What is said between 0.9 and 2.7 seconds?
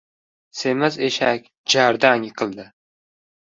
eshak jardan yiqildi.